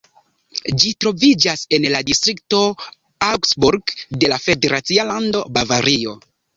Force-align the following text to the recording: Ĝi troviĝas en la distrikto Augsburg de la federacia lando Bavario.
Ĝi 0.83 0.93
troviĝas 1.05 1.65
en 1.79 1.85
la 1.97 2.01
distrikto 2.09 2.63
Augsburg 3.29 3.97
de 4.25 4.35
la 4.35 4.43
federacia 4.51 5.11
lando 5.15 5.49
Bavario. 5.61 6.23